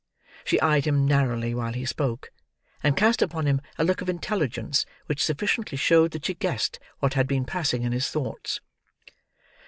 She 0.43 0.59
eyed 0.61 0.85
him 0.87 1.05
narrowly, 1.05 1.53
while 1.53 1.73
he 1.73 1.85
spoke; 1.85 2.31
and 2.81 2.97
cast 2.97 3.21
upon 3.21 3.45
him 3.45 3.61
a 3.77 3.83
look 3.83 4.01
of 4.01 4.09
intelligence 4.09 4.83
which 5.05 5.23
sufficiently 5.23 5.77
showed 5.77 6.09
that 6.13 6.25
she 6.25 6.33
guessed 6.33 6.79
what 7.01 7.13
had 7.13 7.27
been 7.27 7.45
passing 7.45 7.83
in 7.83 7.91
his 7.91 8.09
thoughts. 8.09 8.61